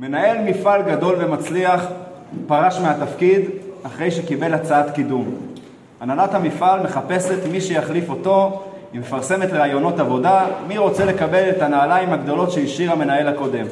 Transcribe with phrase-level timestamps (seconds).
[0.00, 1.86] מנהל מפעל גדול ומצליח
[2.46, 3.40] פרש מהתפקיד
[3.82, 5.34] אחרי שקיבל הצעת קידום.
[6.00, 12.12] הנהלת המפעל מחפשת מי שיחליף אותו, היא מפרסמת ראיונות עבודה, מי רוצה לקבל את הנעליים
[12.12, 13.66] הגדולות שהשאיר המנהל הקודם.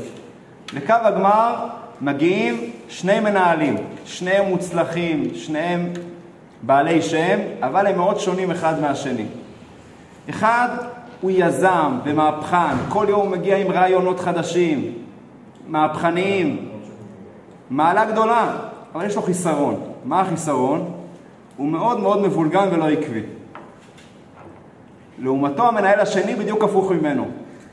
[0.73, 1.55] לקו הגמר
[2.01, 5.93] מגיעים שני מנהלים, שניהם מוצלחים, שניהם
[6.63, 9.27] בעלי שם, אבל הם מאוד שונים אחד מהשני.
[10.31, 10.69] אחד
[11.21, 15.06] הוא יזם ומהפכן, כל יום הוא מגיע עם רעיונות חדשים,
[15.69, 16.69] מהפכניים,
[17.71, 18.57] מעלה גדולה,
[18.95, 19.81] אבל יש לו חיסרון.
[20.05, 20.93] מה החיסרון?
[21.57, 23.23] הוא מאוד מאוד מבולגן ולא עקבי.
[25.19, 27.29] לעומתו המנהל השני בדיוק הפוך ממנו.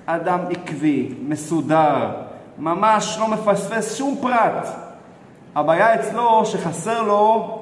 [0.05, 2.09] אדם עקבי, מסודר,
[2.57, 4.67] ממש לא מפספס שום פרט.
[5.55, 7.59] הבעיה אצלו שחסר לו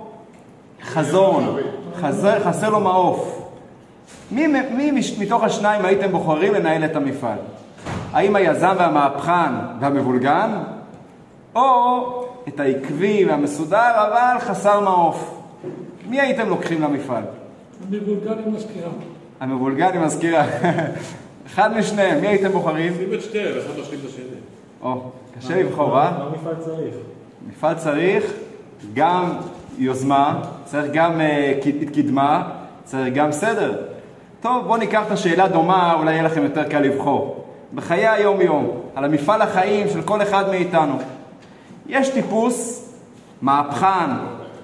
[0.83, 1.57] חזון,
[1.95, 3.51] חסר, חסר לו מעוף.
[4.31, 7.37] מי, מי מתוך השניים הייתם בוחרים לנהל את המפעל?
[8.13, 10.51] האם היזם והמהפכן והמבולגן,
[11.55, 15.41] או את העקבי והמסודר אבל חסר מעוף?
[16.09, 17.23] מי הייתם לוקחים למפעל?
[17.91, 18.89] המבולגן עם מזכירה.
[19.39, 20.45] המבולגן עם מזכירה.
[21.47, 22.93] אחד משניהם, מי הייתם בוחרים?
[22.97, 24.23] שים את שתיהם, אחד משלים את השני.
[24.81, 25.01] או,
[25.39, 26.11] קשה לבחור, אה?
[26.11, 26.95] מה מפעל צריך?
[27.49, 28.33] מפעל צריך
[28.93, 29.33] גם
[29.77, 31.21] יוזמה, צריך גם
[31.63, 32.49] ק- קדמה,
[32.83, 33.81] צריך גם סדר.
[34.41, 37.40] טוב, בואו ניקח את השאלה דומה, אולי יהיה לכם יותר קל לבחור.
[37.75, 40.97] בחיי היום-יום, על המפעל החיים של כל אחד מאיתנו.
[41.87, 42.89] יש טיפוס,
[43.41, 44.09] מהפכן,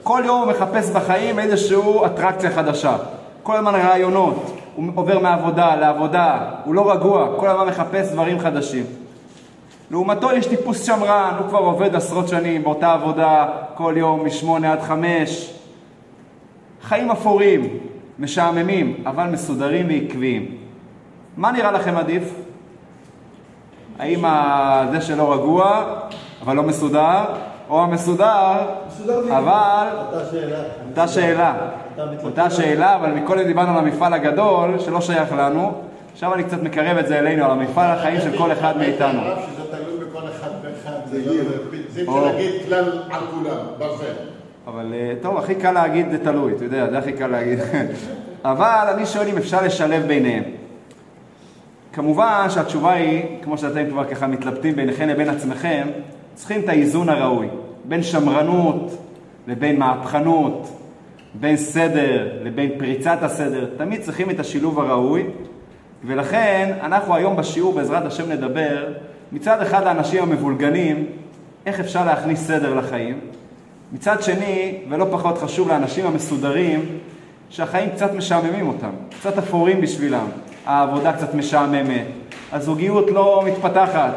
[0.03, 2.97] כל יום הוא מחפש בחיים איזושהי אטרקציה חדשה.
[3.43, 8.83] כל הזמן רעיונות, הוא עובר מעבודה לעבודה, הוא לא רגוע, כל הזמן מחפש דברים חדשים.
[9.91, 14.81] לעומתו יש טיפוס שמרן, הוא כבר עובד עשרות שנים באותה עבודה, כל יום משמונה עד
[14.81, 15.53] חמש.
[16.83, 17.77] חיים אפורים,
[18.19, 20.57] משעממים, אבל מסודרים ועקביים.
[21.37, 22.46] מה נראה לכם עדיף?
[23.99, 24.25] האם
[24.91, 25.83] זה שלא רגוע,
[26.43, 27.25] אבל לא מסודר,
[27.69, 28.57] או המסודר,
[29.29, 29.87] אבל
[30.89, 31.53] אותה שאלה.
[32.23, 32.95] אותה שאלה.
[32.95, 35.71] אבל מקודם דיברנו על המפעל הגדול, שלא שייך לנו.
[36.13, 39.21] עכשיו אני קצת מקרב את זה אלינו, על המפעל החיים של כל אחד מאיתנו.
[39.21, 41.33] הרב שזה תלוי בכל אחד ואחד, זה לא.
[42.01, 44.13] אפשר להגיד כלל על כולם, ברזל.
[44.67, 47.59] אבל אה, טוב, הכי קל להגיד זה תלוי, אתה יודע, זה הכי קל להגיד.
[48.45, 50.43] אבל אני שואל אם אפשר לשלב ביניהם.
[51.97, 55.87] כמובן שהתשובה היא, כמו שאתם כבר ככה מתלבטים ביניכם לבין עצמכם,
[56.35, 57.47] צריכים את האיזון הראוי.
[57.85, 58.97] בין שמרנות
[59.47, 60.79] לבין מהפכנות,
[61.33, 63.69] בין סדר לבין פריצת הסדר.
[63.77, 65.23] תמיד צריכים את השילוב הראוי,
[66.03, 68.93] ולכן אנחנו היום בשיעור בעזרת השם נדבר
[69.31, 71.05] מצד אחד לאנשים המבולגנים,
[71.65, 73.19] איך אפשר להכניס סדר לחיים,
[73.93, 76.85] מצד שני, ולא פחות חשוב, לאנשים המסודרים,
[77.49, 80.27] שהחיים קצת משעממים אותם, קצת אפורים בשבילם.
[80.67, 82.05] העבודה קצת משעממת,
[82.51, 84.11] הזוגיות לא מתפתחת,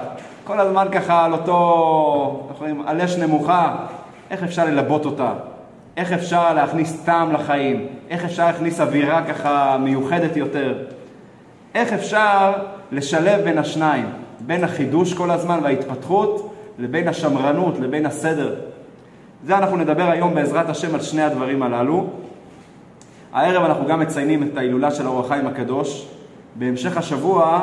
[0.45, 3.77] כל הזמן ככה על אותו, איך אומרים, על אש נמוכה,
[4.31, 5.33] איך אפשר ללבות אותה?
[5.97, 7.87] איך אפשר להכניס טעם לחיים?
[8.11, 10.75] איך אפשר להכניס אווירה ככה מיוחדת יותר?
[11.75, 12.53] איך אפשר
[12.93, 14.07] לשלב בין השניים,
[14.41, 18.55] בין החידוש כל הזמן וההתפתחות, לבין השמרנות, לבין הסדר.
[19.47, 22.07] זה אנחנו נדבר היום בעזרת השם על שני הדברים הללו.
[23.33, 26.07] הערב אנחנו גם מציינים את ההילולה של האור החיים הקדוש.
[26.55, 27.61] בהמשך השבוע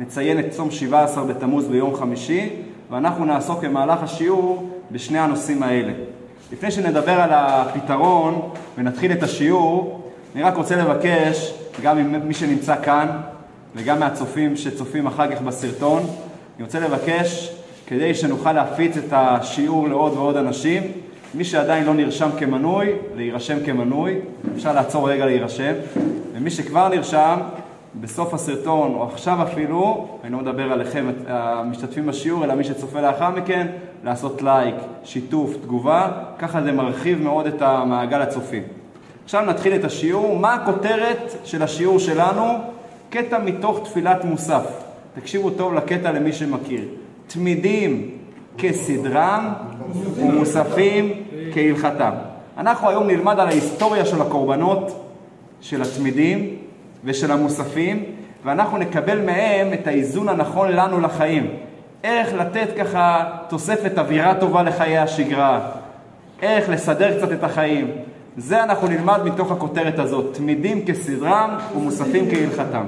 [0.00, 2.48] נציין את צום 17 בתמוז ביום חמישי,
[2.90, 5.92] ואנחנו נעסוק במהלך השיעור בשני הנושאים האלה.
[6.52, 13.08] לפני שנדבר על הפתרון ונתחיל את השיעור, אני רק רוצה לבקש, גם ממי שנמצא כאן
[13.76, 16.02] וגם מהצופים שצופים אחר כך בסרטון,
[16.56, 17.54] אני רוצה לבקש,
[17.86, 20.82] כדי שנוכל להפיץ את השיעור לעוד ועוד אנשים,
[21.34, 24.18] מי שעדיין לא נרשם כמנוי, להירשם כמנוי,
[24.56, 25.72] אפשר לעצור רגע להירשם,
[26.34, 27.38] ומי שכבר נרשם,
[27.94, 33.30] בסוף הסרטון, או עכשיו אפילו, אני לא מדבר עליכם, המשתתפים בשיעור, אלא מי שצופה לאחר
[33.30, 33.66] מכן,
[34.04, 34.74] לעשות לייק,
[35.04, 36.08] שיתוף, תגובה,
[36.38, 38.62] ככה זה מרחיב מאוד את המעגל הצופים.
[39.24, 40.38] עכשיו נתחיל את השיעור.
[40.38, 42.44] מה הכותרת של השיעור שלנו?
[43.10, 44.64] קטע מתוך תפילת מוסף.
[45.14, 46.84] תקשיבו טוב לקטע למי שמכיר.
[47.26, 48.10] תמידים
[48.58, 49.52] כסדרם
[50.14, 51.12] ומוספים
[51.54, 52.10] כהלכתם.
[52.58, 55.04] אנחנו היום נלמד על ההיסטוריה של הקורבנות,
[55.60, 56.56] של התמידים
[57.04, 58.04] ושל המוספים,
[58.44, 61.50] ואנחנו נקבל מהם את האיזון הנכון לנו לחיים.
[62.04, 65.70] איך לתת ככה תוספת אווירה טובה לחיי השגרה,
[66.42, 67.90] איך לסדר קצת את החיים.
[68.36, 72.84] זה אנחנו נלמד מתוך הכותרת הזאת, תמידים כסדרם ומוספים כהלכתם.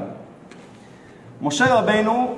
[1.43, 2.35] משה רבנו,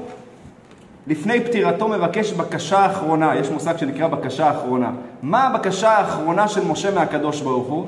[1.06, 4.92] לפני פטירתו מבקש בקשה אחרונה, יש מושג שנקרא בקשה אחרונה.
[5.22, 7.86] מה הבקשה האחרונה של משה מהקדוש ברוך הוא?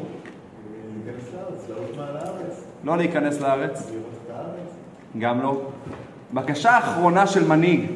[1.05, 3.91] להיכנס לארץ, לעלות מעל הארץ, לא להיכנס לארץ.
[5.19, 5.61] גם לא.
[6.33, 7.87] בקשה אחרונה של מנהיג.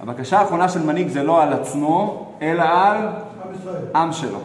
[0.00, 3.08] הבקשה האחרונה של מנהיג זה לא על עצמו, אלא על
[3.94, 4.38] עם שלו.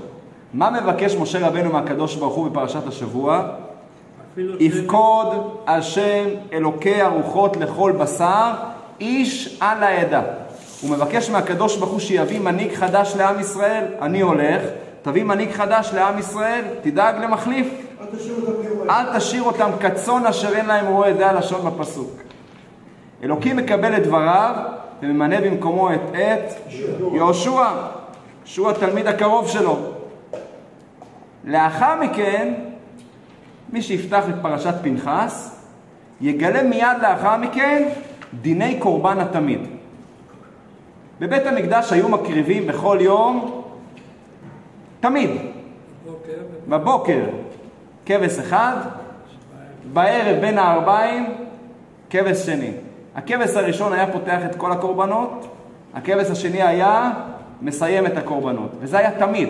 [0.53, 3.47] מה מבקש משה רבנו מהקדוש ברוך הוא בפרשת השבוע?
[4.37, 5.27] יפקוד
[5.67, 8.51] השם אלוקי הרוחות לכל בשר,
[8.99, 10.21] איש על העדה.
[10.81, 13.85] הוא מבקש מהקדוש ברוך הוא שיביא מנהיג חדש לעם ישראל.
[14.01, 14.61] אני הולך,
[15.01, 17.67] תביא מנהיג חדש לעם ישראל, תדאג למחליף.
[18.01, 18.70] אל תשאיר אותם רועה.
[18.91, 22.11] אל תשאיר אותם כצאן אשר אין להם רועה, זה הלשון בפסוק.
[23.23, 24.55] אלוקים מקבל את דבריו
[25.01, 26.71] וממנה במקומו את את
[27.13, 27.65] יהושע,
[28.45, 29.79] שהוא התלמיד הקרוב שלו.
[31.43, 32.53] לאחר מכן,
[33.69, 35.61] מי שיפתח את פרשת פנחס,
[36.21, 37.89] יגלה מיד לאחר מכן
[38.41, 39.61] דיני קורבן התמיד.
[41.19, 43.63] בבית המקדש היו מקריבים בכל יום,
[44.99, 45.29] תמיד,
[46.67, 47.23] בבוקר
[48.05, 48.75] כבש אחד,
[49.93, 51.25] בערב בין הערביים
[52.09, 52.71] כבש שני.
[53.15, 55.47] הכבש הראשון היה פותח את כל הקורבנות,
[55.93, 57.11] הכבש השני היה
[57.61, 58.71] מסיים את הקורבנות.
[58.79, 59.49] וזה היה תמיד,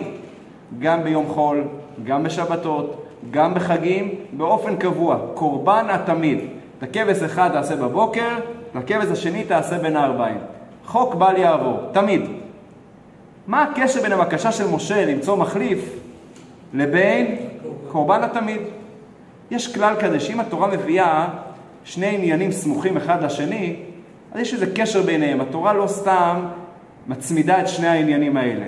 [0.78, 1.64] גם ביום חול,
[2.04, 5.18] גם בשבתות, גם בחגים, באופן קבוע.
[5.34, 6.38] קורבן התמיד.
[6.78, 8.28] את הכבש אחד תעשה בבוקר,
[8.74, 10.38] והכבש השני תעשה בין הערביים.
[10.86, 12.22] חוק בל יעבור, תמיד.
[13.46, 15.78] מה הקשר בין הבקשה של משה למצוא מחליף
[16.74, 17.36] לבין
[17.88, 18.60] קורבן התמיד?
[19.50, 21.28] יש כלל כזה שאם התורה מביאה
[21.84, 23.76] שני עניינים סמוכים אחד לשני,
[24.32, 25.40] אז יש איזה קשר ביניהם.
[25.40, 26.46] התורה לא סתם
[27.06, 28.64] מצמידה את שני העניינים האלה.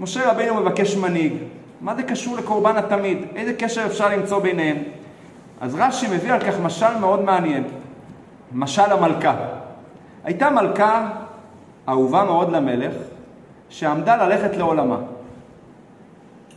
[0.00, 1.32] משה רבינו מבקש מנהיג.
[1.80, 3.18] מה זה קשור לקורבן התמיד?
[3.36, 4.76] איזה קשר אפשר למצוא ביניהם?
[5.60, 7.64] אז רש"י מביא על כך משל מאוד מעניין.
[8.52, 9.34] משל המלכה.
[10.24, 11.08] הייתה מלכה
[11.88, 12.94] אהובה מאוד למלך,
[13.68, 14.98] שעמדה ללכת לעולמה.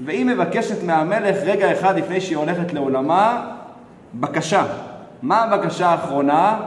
[0.06, 3.52] והיא מבקשת מהמלך רגע אחד לפני שהיא הולכת לעולמה,
[4.14, 4.66] בקשה.
[5.22, 6.60] מה הבקשה האחרונה?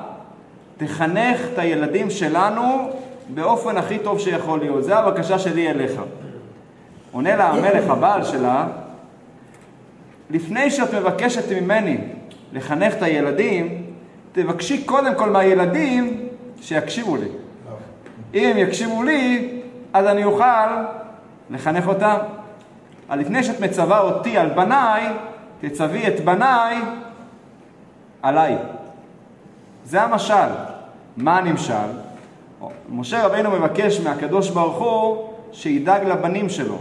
[0.77, 2.91] תחנך את הילדים שלנו
[3.29, 4.85] באופן הכי טוב שיכול להיות.
[4.85, 6.01] זו הבקשה שלי אליך.
[7.13, 8.67] עונה לה המלך, הבעל שלה,
[10.31, 11.99] לפני שאת מבקשת ממני
[12.53, 13.83] לחנך את הילדים,
[14.33, 16.29] תבקשי קודם כל מהילדים
[16.61, 17.29] שיקשיבו לי.
[18.35, 19.51] אם הם יקשיבו לי,
[19.93, 20.45] אז אני אוכל
[21.51, 22.17] לחנך אותם.
[23.13, 25.07] אבל לפני שאת מצווה אותי על בניי,
[25.61, 26.77] תצווי את בניי
[28.23, 28.57] עליי.
[29.85, 30.49] זה המשל.
[31.17, 31.75] מה הנמשל?
[32.93, 36.79] משה רבינו מבקש מהקדוש ברוך הוא שידאג לבנים שלו.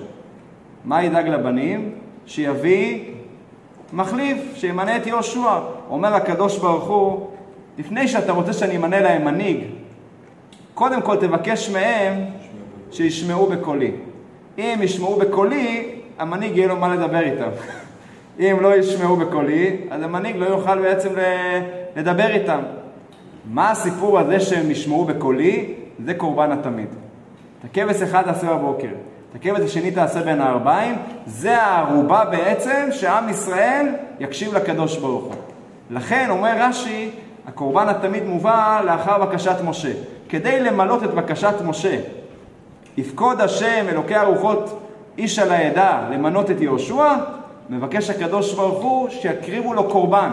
[0.85, 1.95] מה ידאג לבנים?
[2.25, 3.03] שיביא
[3.93, 5.59] מחליף, שימנה את יהושע.
[5.89, 7.27] אומר הקדוש ברוך הוא,
[7.77, 9.63] לפני שאתה רוצה שאני אמנה להם מנהיג,
[10.73, 12.25] קודם כל תבקש מהם
[12.91, 13.91] שישמעו בקולי.
[14.57, 15.90] אם ישמעו בקולי,
[16.21, 17.49] המנהיג יהיה לו מה לדבר איתם.
[18.39, 21.09] אם לא ישמעו בקולי, אז המנהיג לא יוכל בעצם
[21.95, 22.59] לדבר איתם.
[23.45, 25.73] מה הסיפור הזה שהם ישמעו בקולי?
[26.05, 26.87] זה קורבן התמיד.
[27.59, 28.87] את הכבש אחד תעשה בבוקר,
[29.29, 30.95] את הכבש השני תעשה בין הערביים,
[31.25, 33.87] זה הערובה בעצם שעם ישראל
[34.19, 35.33] יקשיב לקדוש ברוך הוא.
[35.89, 37.09] לכן אומר רש"י,
[37.47, 39.91] הקורבן התמיד מובא לאחר בקשת משה.
[40.29, 41.97] כדי למלות את בקשת משה,
[42.97, 44.81] יפקוד השם אלוקי הרוחות
[45.21, 47.15] איש על העדה למנות את יהושע,
[47.69, 50.31] מבקש הקדוש ברוך הוא שיקריבו לו קורבן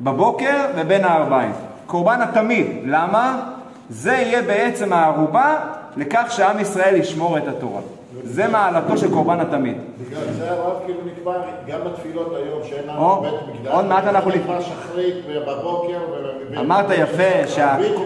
[0.00, 1.52] בבוקר ובין הערביים.
[1.86, 2.66] קורבן התמיד.
[2.84, 3.40] למה?
[3.88, 5.56] זה יהיה בעצם הערובה
[5.96, 7.80] לכך שעם ישראל ישמור את התורה.
[8.24, 9.76] זה מעלתו של קורבן התמיד.
[10.06, 11.32] בגלל זה הרב כאילו נקבע
[11.66, 13.72] גם בתפילות היום, שאין לנו בית מקדש.
[13.72, 15.14] עוד מעט אנחנו נק- נקבע שחרית
[15.46, 15.98] בבוקר.
[16.10, 17.46] ו- אמרת יפה הם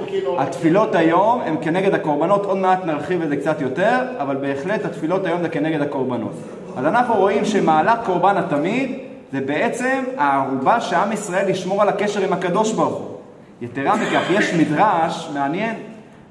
[0.07, 4.85] כאילו- שהתפילות היום הן כנגד הקורבנות, עוד מעט נרחיב את זה קצת יותר, אבל בהחלט
[4.85, 6.33] התפילות היום זה כנגד הקורבנות.
[6.77, 8.99] אז אנחנו רואים שמעלת קורבן התמיד
[9.33, 13.17] זה בעצם הערובה שעם ישראל ישמור על הקשר עם הקדוש ברוך הוא.
[13.61, 15.75] יתרה מכך, יש מדרש מעניין,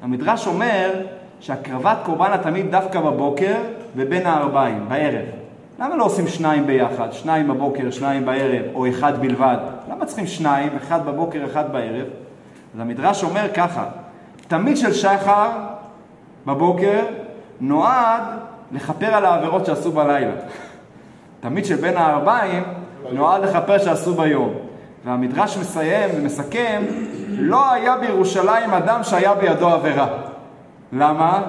[0.02, 0.90] המדרש אומר
[1.42, 3.56] שהקרבת קורבן התמיד דווקא בבוקר
[3.96, 5.26] ובין הערביים, בערב.
[5.80, 7.12] למה לא עושים שניים ביחד?
[7.12, 9.58] שניים בבוקר, שניים בערב, או אחד בלבד?
[9.90, 12.06] למה צריכים שניים, אחד בבוקר, אחד בערב?
[12.76, 13.86] אז המדרש אומר ככה,
[14.48, 15.50] תמיד של שחר
[16.46, 17.00] בבוקר
[17.60, 18.24] נועד
[18.72, 20.32] לכפר על העבירות שעשו בלילה.
[21.40, 22.64] תמיד של בין הערביים
[23.12, 24.54] נועד לכפר שעשו ביום.
[25.06, 26.82] והמדרש מסיים ומסכם,
[27.30, 30.31] לא היה בירושלים אדם שהיה בידו עבירה.
[30.94, 31.42] למה?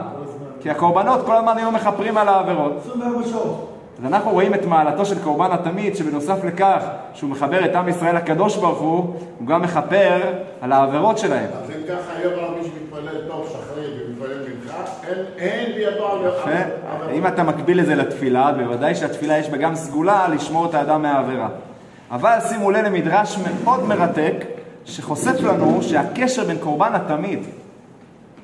[0.60, 2.72] כי הקורבנות כל הזמן היו מכפרים על העבירות.
[2.86, 3.68] 24 שעות.
[3.98, 6.82] אז אנחנו רואים את מעלתו של קורבן התמיד, שבנוסף לכך
[7.14, 10.20] שהוא מחבר את עם ישראל לקדוש ברוך הוא, הוא גם מכפר
[10.60, 11.46] על העבירות שלהם.
[11.64, 14.76] אז אם ככה היום הרב מי שמתפלל טוב שחרית ומתפלל מנחה,
[15.08, 16.18] אין- אין בידו על...
[16.26, 17.12] יפה.
[17.12, 21.02] אם אתה מקביל את זה לתפילה, בוודאי שהתפילה יש בה גם סגולה לשמור את האדם
[21.02, 21.48] מהעבירה.
[22.10, 24.34] אבל שימו לב למדרש מאוד מרתק,
[24.84, 27.38] שחושף לנו שהקשר בין קורבן התמיד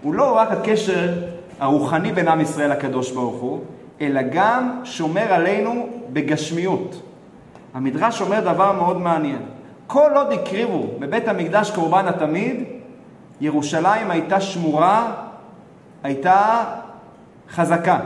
[0.03, 1.13] הוא לא רק הקשר
[1.61, 3.61] הרוחני בין עם ישראל לקדוש ברוך הוא,
[4.01, 7.03] אלא גם שומר עלינו בגשמיות.
[7.75, 9.43] המדרש אומר דבר מאוד מעניין.
[9.87, 12.65] כל עוד הקריבו בבית המקדש קורבן התמיד,
[13.41, 15.13] ירושלים הייתה שמורה,
[16.03, 16.65] הייתה
[17.51, 17.99] חזקה.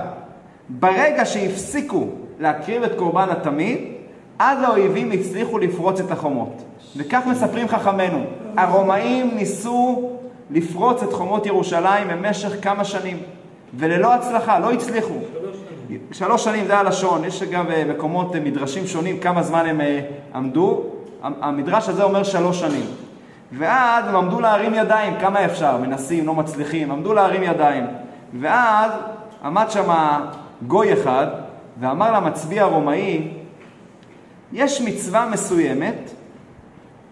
[0.69, 2.07] ברגע שהפסיקו
[2.39, 3.79] להקריב את קורבן התמיד,
[4.39, 6.63] אז האויבים הצליחו לפרוץ את החומות.
[6.97, 8.25] וכך מספרים חכמינו,
[8.57, 10.11] הרומאים ניסו
[10.53, 13.17] לפרוץ את חומות ירושלים במשך כמה שנים,
[13.75, 15.15] וללא הצלחה, לא הצליחו.
[16.13, 20.01] שלוש שנים זה הלשון, יש אגב אה, מקומות, אה, מדרשים שונים, כמה זמן הם אה,
[20.35, 20.85] עמדו.
[21.23, 22.87] המדרש הזה אומר שלוש שנים.
[23.53, 25.77] ואז הם עמדו להרים ידיים, כמה אפשר?
[25.77, 27.87] מנסים, לא מצליחים, עמדו להרים ידיים.
[28.41, 28.93] ואז
[29.45, 29.91] עמד שם
[30.67, 31.27] גוי אחד
[31.81, 33.29] ואמר למצביא הרומאי,
[34.53, 36.11] יש מצווה מסוימת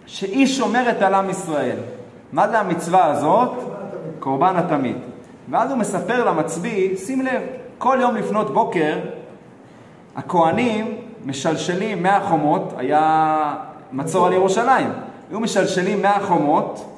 [0.07, 1.77] שהיא שומרת על עם ישראל.
[2.33, 3.51] מה זה המצווה הזאת?
[4.19, 4.97] קורבן התמיד.
[5.51, 7.43] ואז הוא מספר למצביא, שים לב,
[7.79, 8.99] כל יום לפנות בוקר
[10.17, 10.97] הכוהנים
[11.27, 13.55] משלשלים מהחומות, היה
[13.93, 14.89] מצור על ירושלים,
[15.31, 16.97] היו משלשלים מהחומות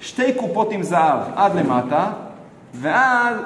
[0.00, 2.10] שתי קופות עם זהב עד למטה,
[2.74, 3.36] ואז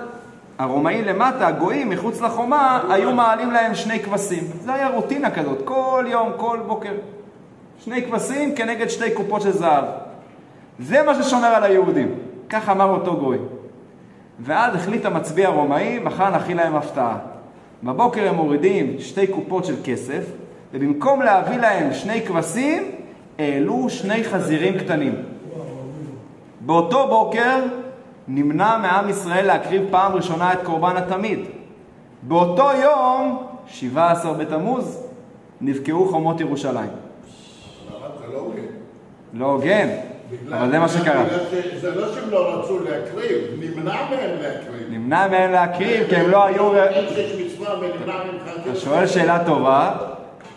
[0.58, 4.44] הרומאים למטה, הגויים מחוץ לחומה, היו מעלים להם שני כבשים.
[4.60, 6.92] זה היה רוטינה כזאת, כל יום, כל בוקר.
[7.84, 9.84] שני כבשים כנגד שתי קופות של זהב.
[10.82, 12.14] זה מה ששומר על היהודים.
[12.48, 13.38] כך אמר אותו גוי.
[14.40, 17.18] ואז החליט המצביא הרומאי, מחר נכין להם הפתעה.
[17.82, 20.24] בבוקר הם מורידים שתי קופות של כסף,
[20.72, 22.82] ובמקום להביא להם שני כבשים,
[23.38, 25.14] העלו שני חזירים קטנים.
[26.60, 27.64] באותו בוקר
[28.28, 31.38] נמנע מעם ישראל להקריב פעם ראשונה את קורבן התמיד.
[32.22, 35.06] באותו יום, 17 בתמוז,
[35.60, 36.90] נבקעו חומות ירושלים.
[38.32, 38.62] לא הוגן.
[39.32, 39.88] לא הוגן,
[40.48, 41.24] אבל זה מה שקרה.
[41.80, 44.90] זה לא שהם לא רצו להקריב, נמנע מהם להקריב.
[44.90, 46.72] נמנע מהם להקריב כי הם לא היו...
[48.62, 49.92] אתה שואל שאלה טובה,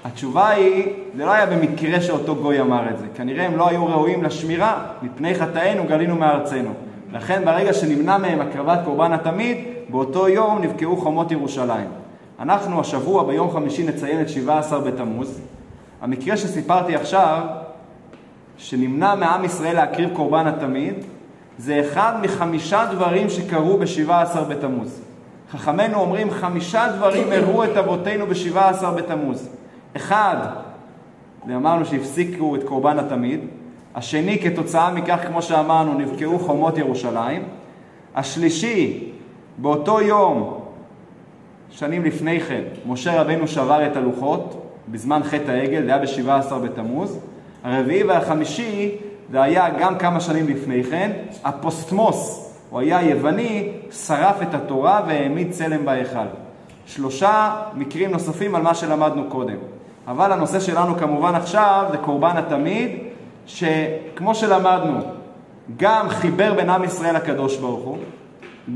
[0.05, 3.05] התשובה היא, זה לא היה במקרה שאותו גוי אמר את זה.
[3.15, 6.73] כנראה הם לא היו ראויים לשמירה, מפני חטאינו גלינו מארצנו.
[7.13, 9.57] לכן ברגע שנמנע מהם הקרבת קורבן התמיד,
[9.89, 11.87] באותו יום נבקעו חומות ירושלים.
[12.39, 15.41] אנחנו השבוע ביום חמישי נציין את 17 בתמוז.
[16.01, 17.41] המקרה שסיפרתי עכשיו,
[18.57, 20.93] שנמנע מעם ישראל להקריב קורבן התמיד,
[21.57, 25.01] זה אחד מחמישה דברים שקרו ב-17 בתמוז.
[25.51, 29.49] חכמינו אומרים חמישה דברים אירעו את אבותינו ב-17 בתמוז.
[29.95, 30.37] אחד,
[31.55, 33.39] אמרנו שהפסיקו את קורבן התמיד.
[33.95, 37.43] השני, כתוצאה מכך, כמו שאמרנו, נבקעו חומות ירושלים.
[38.15, 39.11] השלישי,
[39.57, 40.59] באותו יום,
[41.69, 47.19] שנים לפני כן, משה רבנו שבר את הלוחות בזמן חטא העגל, זה היה ב-17 בתמוז.
[47.65, 48.95] הרביעי והחמישי,
[49.31, 55.51] זה היה גם כמה שנים לפני כן, אפוסטמוס, הוא היה יווני, שרף את התורה והעמיד
[55.51, 56.25] צלם בהיכל.
[56.85, 59.55] שלושה מקרים נוספים על מה שלמדנו קודם.
[60.07, 62.91] אבל הנושא שלנו כמובן עכשיו זה קורבן התמיד,
[63.47, 64.99] שכמו שלמדנו,
[65.77, 67.97] גם חיבר בין עם ישראל לקדוש ברוך הוא,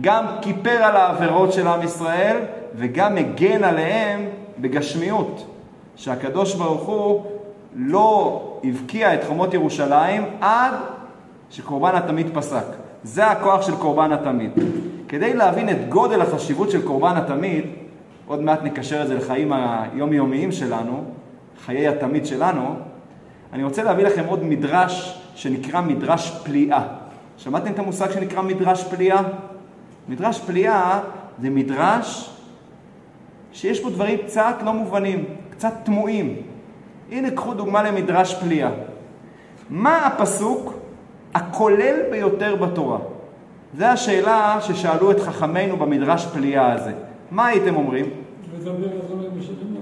[0.01, 2.37] גם כיפר על העבירות של עם ישראל,
[2.75, 4.25] וגם הגן עליהם
[4.59, 5.45] בגשמיות.
[5.95, 7.25] שהקדוש ברוך הוא
[7.75, 10.73] לא הבקיע את חומות ירושלים עד
[11.49, 12.65] שקורבן התמיד פסק.
[13.03, 14.51] זה הכוח של קורבן התמיד.
[15.07, 17.65] כדי להבין את גודל החשיבות של קורבן התמיד,
[18.27, 21.03] עוד מעט נקשר את זה לחיים היומיומיים שלנו,
[21.65, 22.75] חיי התמיד שלנו,
[23.53, 26.83] אני רוצה להביא לכם עוד מדרש שנקרא מדרש פליאה.
[27.37, 29.21] שמעתם את המושג שנקרא מדרש פליאה?
[30.09, 30.99] מדרש פליאה
[31.41, 32.35] זה מדרש
[33.51, 36.35] שיש בו דברים קצת לא מובנים, קצת תמוהים.
[37.11, 38.69] הנה קחו דוגמה למדרש פליאה.
[39.69, 40.73] מה הפסוק
[41.33, 42.99] הכולל ביותר בתורה?
[43.77, 46.93] זו השאלה ששאלו את חכמינו במדרש פליאה הזה.
[47.31, 48.05] מה הייתם אומרים?
[49.37, 49.79] משלנו.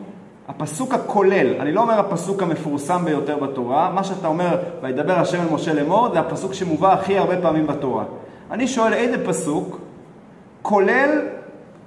[0.48, 5.54] הפסוק הכולל, אני לא אומר הפסוק המפורסם ביותר בתורה, מה שאתה אומר, וידבר השם אל
[5.54, 8.04] משה לאמור, זה הפסוק שמובא הכי הרבה פעמים בתורה.
[8.52, 9.80] אני שואל איזה פסוק
[10.62, 11.22] כולל,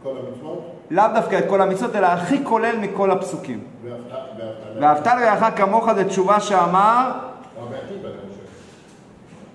[0.02, 3.60] כל המצוות, לאו דווקא את כל המצוות, אלא הכי כולל מכל הפסוקים.
[4.80, 7.12] ואהבת לרעך כמוך זה תשובה שאמר.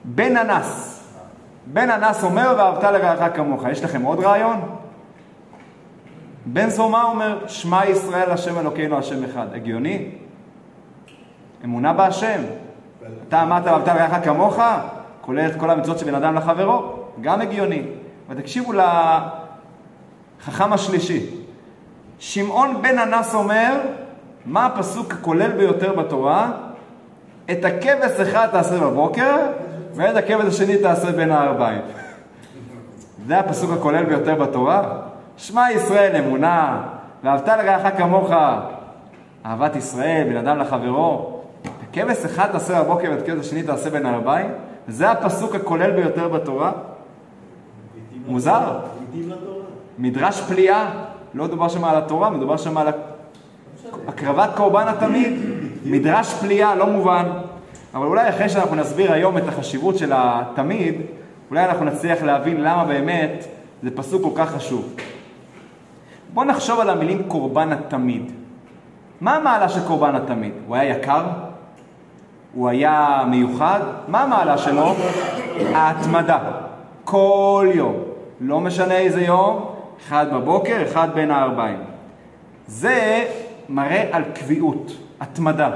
[0.03, 1.01] בן אנס.
[1.65, 3.63] בן אנס אומר ואהבת לרעך כמוך.
[3.71, 4.61] יש לכם עוד רעיון?
[6.45, 9.47] בן זומא אומר, שמע ישראל השם אלוקינו השם אחד.
[9.53, 10.11] הגיוני?
[11.63, 12.41] אמונה בהשם.
[13.27, 14.59] אתה אמרת ואהבת לרעך כמוך,
[15.21, 17.81] כולל את כל המצוות של בן אדם לחברו, גם הגיוני.
[18.29, 18.73] ותקשיבו
[20.41, 21.25] לחכם השלישי.
[22.19, 23.81] שמעון בן אנס אומר,
[24.45, 26.51] מה הפסוק הכולל ביותר בתורה?
[27.51, 29.35] את הכבש אחד תעשה בבוקר,
[29.95, 31.81] ואת הכבש השני תעשה בין הערביים.
[33.27, 35.01] זה הפסוק הכולל ביותר בתורה.
[35.37, 36.87] שמע ישראל אמונה,
[37.23, 38.31] ואהבת לרעך כמוך,
[39.45, 41.41] אהבת ישראל, בן אדם לחברו.
[41.93, 44.51] כבש אחד תעשה בבוקר ואת כבש השני תעשה בין הערביים.
[44.87, 46.71] זה הפסוק הכולל ביותר בתורה.
[48.27, 48.79] מוזר.
[49.97, 50.89] מדרש פליאה,
[51.33, 52.87] לא דובר שם על התורה, מדובר שם על
[54.07, 55.33] הקרבת קורבן התמיד.
[55.85, 57.25] מדרש פליאה, לא מובן.
[57.93, 60.95] אבל אולי אחרי שאנחנו נסביר היום את החשיבות של התמיד,
[61.49, 63.45] אולי אנחנו נצליח להבין למה באמת
[63.83, 64.95] זה פסוק כל כך חשוב.
[66.33, 68.31] בואו נחשוב על המילים קורבן התמיד.
[69.21, 70.53] מה המעלה של קורבן התמיד?
[70.67, 71.23] הוא היה יקר?
[72.53, 73.79] הוא היה מיוחד?
[74.07, 74.95] מה המעלה שלו?
[75.73, 76.39] ההתמדה.
[77.03, 77.95] כל יום.
[78.41, 81.79] לא משנה איזה יום, אחד בבוקר, אחד בין הערביים.
[82.67, 83.25] זה
[83.69, 85.71] מראה על קביעות, התמדה.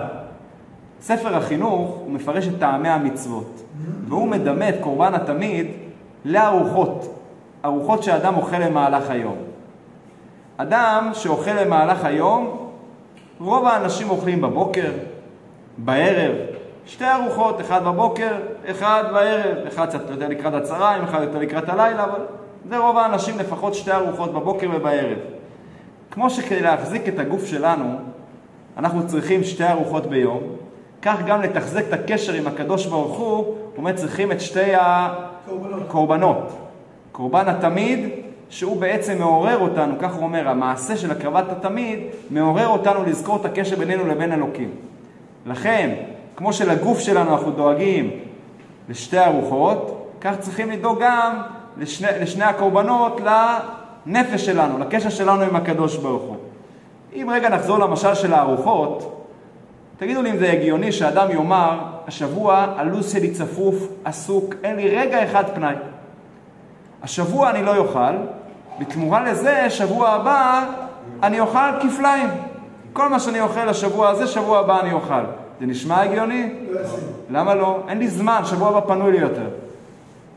[1.02, 3.62] ספר החינוך, הוא מפרש את טעמי המצוות,
[4.08, 5.68] והוא מדמה את קורבן התמיד
[6.26, 7.20] לארוחות,
[7.66, 9.36] ארוחות שאדם אוכל למהלך היום.
[10.58, 12.70] אדם שאוכל למהלך היום,
[13.40, 14.92] רוב האנשים אוכלים בבוקר,
[15.78, 16.36] בערב,
[16.86, 18.32] שתי ארוחות, אחד בבוקר,
[18.72, 22.20] אחד בערב, אחד קצת יותר לקראת הצהריים, אחד יותר לקראת הלילה, אבל
[22.70, 25.18] זה רוב האנשים לפחות שתי ארוחות בבוקר ובערב.
[26.12, 27.96] כמו שכדי להחזיק את הגוף שלנו,
[28.78, 30.44] אנחנו צריכים שתי ארוחות ביום,
[31.02, 34.72] כך גם לתחזק את הקשר עם הקדוש ברוך הוא, באמת צריכים את שתי
[35.50, 35.82] קורבנות.
[35.82, 36.52] הקורבנות.
[37.12, 38.10] קורבן התמיד,
[38.50, 42.00] שהוא בעצם מעורר אותנו, כך הוא אומר, המעשה של הקרבת התמיד
[42.30, 44.72] מעורר אותנו לזכור את הקשר בינינו לבין אלוקים.
[45.46, 45.96] לכן,
[46.36, 48.12] כמו שלגוף שלנו אנחנו דואגים
[48.90, 51.42] לשתי ארוחות, כך צריכים לדאוג גם
[51.80, 53.22] לשני, לשני הקורבנות
[54.06, 56.36] לנפש שלנו, לקשר שלנו עם הקדוש ברוך הוא.
[57.14, 59.26] אם רגע נחזור למשל של הארוחות,
[59.98, 65.24] תגידו לי אם זה הגיוני שאדם יאמר, השבוע הלו"ז שלי צפוף, עסוק, אין לי רגע
[65.24, 65.76] אחד פנאי.
[67.04, 68.16] השבוע אני לא אוכל,
[68.80, 70.66] בתמורה לזה, שבוע הבא
[71.24, 72.30] אני אוכל כפליים.
[72.94, 75.24] כל מה שאני אוכל השבוע הזה, שבוע הבא אני אוכל.
[75.60, 76.54] זה נשמע הגיוני?
[76.72, 76.80] לא.
[77.30, 77.84] למה לא?
[77.88, 79.48] אין לי זמן, שבוע הבא פנוי לי יותר.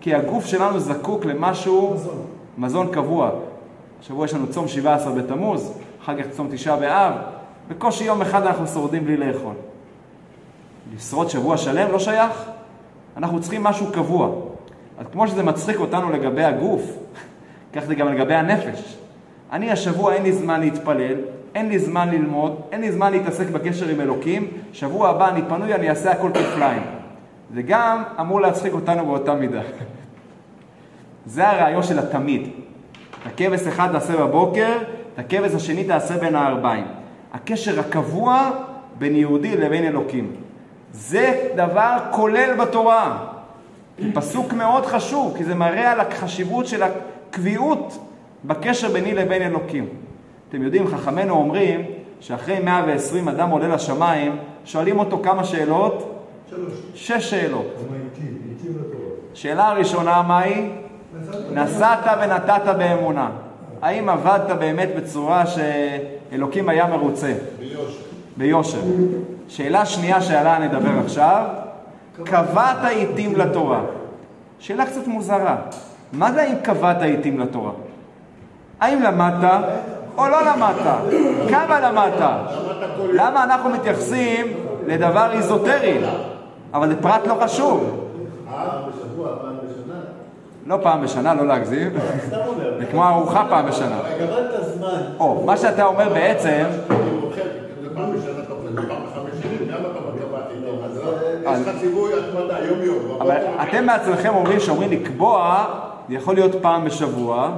[0.02, 2.26] כי הגוף שלנו זקוק למשהו, מזון.
[2.58, 3.30] מזון קבוע.
[4.00, 7.12] השבוע יש לנו צום 17 בתמוז, אחר כך צום תשעה באב,
[7.68, 9.54] בקושי יום אחד אנחנו שורדים בלי לאכול.
[10.94, 12.44] לשרוד שבוע שלם לא שייך,
[13.16, 14.30] אנחנו צריכים משהו קבוע.
[14.98, 16.82] אז כמו שזה מצחיק אותנו לגבי הגוף,
[17.74, 18.96] כך זה גם לגבי הנפש.
[19.52, 21.16] אני השבוע אין לי זמן להתפלל,
[21.54, 25.74] אין לי זמן ללמוד, אין לי זמן להתעסק בקשר עם אלוקים, שבוע הבא אני פנוי,
[25.74, 26.82] אני אעשה הכל כפליים.
[27.54, 29.60] זה גם אמור להצחיק אותנו באותה מידה.
[31.26, 32.48] זה הרעיון של התמיד.
[33.22, 34.76] את הכבש אחד תעשה בבוקר,
[35.14, 36.84] את הכבש השני תעשה בין הערביים.
[37.32, 38.50] הקשר הקבוע
[38.98, 40.32] בין יהודי לבין אלוקים.
[40.92, 43.26] זה דבר כולל בתורה.
[44.14, 47.98] פסוק מאוד חשוב, כי זה מראה על החשיבות של הקביעות
[48.44, 49.88] בקשר ביני לבין אלוקים.
[50.48, 51.84] אתם יודעים, חכמינו אומרים
[52.20, 56.11] שאחרי 120 אדם עולה לשמיים, שואלים אותו כמה שאלות?
[56.56, 56.72] שלוש.
[56.94, 57.66] שש שאלות.
[58.80, 59.08] לתורה.
[59.34, 60.70] שאלה הראשונה, מה היא?
[61.52, 63.30] נסעת ונתת באמונה.
[63.82, 67.34] האם עבדת באמת בצורה שאלוקים היה מרוצה?
[67.58, 67.98] ביושר.
[68.36, 68.80] ביושר.
[69.48, 71.44] שאלה שנייה שעליה נדבר עכשיו,
[72.24, 73.80] קבעת עיתים לתורה.
[74.58, 75.56] שאלה קצת מוזרה.
[76.12, 77.72] מה זה האם קבעת עיתים לתורה?
[78.80, 79.64] האם למדת
[80.18, 81.12] או לא למדת?
[81.50, 82.30] כמה למדת?
[83.12, 84.46] למה אנחנו מתייחסים
[84.86, 86.00] לדבר איזוטרי?
[86.74, 88.08] אבל זה פרט לא חשוב.
[90.66, 91.90] לא פעם בשנה, לא להגזים.
[92.32, 92.78] אומר.
[92.78, 94.00] זה כמו ארוחה פעם בשנה.
[95.20, 96.64] או, מה שאתה אומר בעצם,
[98.74, 98.82] לא-.
[103.20, 105.64] אבל אתם בעצמכם אומרים שאומרים לקבוע,
[106.08, 107.50] זה יכול להיות פעם בשבוע,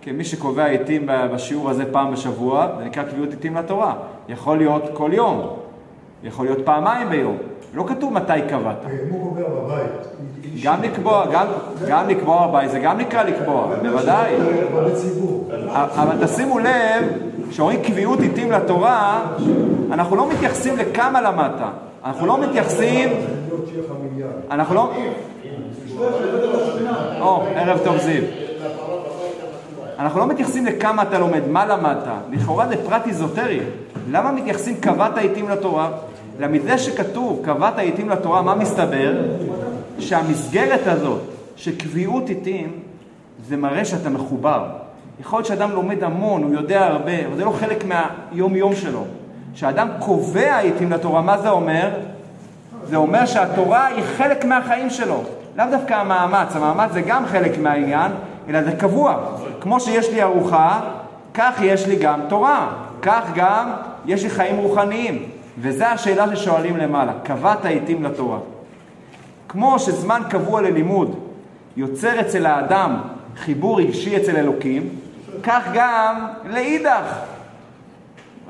[0.00, 3.94] כי מי שקובע עיתים בשיעור הזה פעם בשבוע, זה נקרא קביעות עיתים לתורה.
[4.28, 5.56] יכול להיות כל יום,
[6.22, 7.36] יכול להיות פעמיים ביום.
[7.74, 8.76] לא כתוב מתי קבעת.
[8.84, 9.90] אם הוא קובע בבית.
[10.62, 11.26] גם לקבוע,
[11.88, 14.34] גם, לקבוע בבית, זה גם נקרא לקבוע, בוודאי.
[14.72, 15.50] אבל לציבור.
[15.72, 17.04] אבל תשימו לב,
[17.50, 19.22] כשאומרים קביעות עיתים לתורה,
[19.92, 21.60] אנחנו לא מתייחסים לכמה למדת.
[22.04, 23.08] אנחנו לא מתייחסים.
[24.50, 24.92] אנחנו לא...
[27.20, 28.22] או, ערב טוב זיו.
[29.98, 32.08] אנחנו לא מתייחסים לכמה אתה לומד, מה למדת.
[32.30, 33.60] לכאורה זה פרט איזוטרי.
[34.10, 35.90] למה מתייחסים קבעת העיתים לתורה?
[36.38, 39.12] למזה שכתוב קבעת העיתים לתורה, מה מסתבר?
[39.98, 41.20] שהמסגרת הזאת
[41.56, 42.72] של קביעות עיתים,
[43.48, 44.66] זה מראה שאתה מחובר.
[45.20, 49.04] יכול להיות שאדם לומד המון, הוא יודע הרבה, אבל זה לא חלק מהיום-יום שלו.
[49.54, 51.90] כשאדם קובע עיתים לתורה, מה זה אומר?
[52.84, 55.22] זה אומר שהתורה היא חלק מהחיים שלו.
[55.56, 58.12] לאו דווקא המאמץ, המאמץ זה גם חלק מהעניין,
[58.48, 59.16] אלא זה קבוע.
[59.60, 60.80] כמו שיש לי ארוחה,
[61.34, 62.68] כך יש לי גם תורה.
[63.02, 63.70] כך גם
[64.06, 65.22] יש לי חיים רוחניים.
[65.58, 68.38] וזו השאלה ששואלים למעלה, קבעת עיתים לתורה.
[69.48, 71.18] כמו שזמן קבוע ללימוד
[71.76, 73.00] יוצר אצל האדם
[73.36, 74.88] חיבור רגשי אצל אלוקים,
[75.42, 77.18] כך גם לאידך,